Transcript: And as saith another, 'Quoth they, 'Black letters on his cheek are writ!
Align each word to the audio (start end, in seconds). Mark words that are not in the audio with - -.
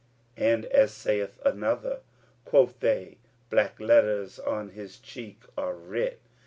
And 0.39 0.65
as 0.65 0.91
saith 0.91 1.39
another, 1.45 1.99
'Quoth 2.43 2.79
they, 2.79 3.17
'Black 3.51 3.79
letters 3.79 4.39
on 4.39 4.69
his 4.69 4.97
cheek 4.97 5.41
are 5.55 5.75
writ! 5.75 6.19